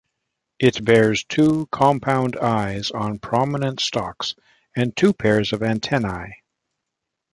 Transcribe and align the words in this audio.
It 0.57 0.83
bears 0.83 1.23
two 1.25 1.67
compound 1.71 2.35
eyes 2.37 2.89
on 2.89 3.19
prominent 3.19 3.79
stalks, 3.79 4.33
and 4.75 4.97
two 4.97 5.13
pairs 5.13 5.53
of 5.53 5.61
antennae. 5.61 6.41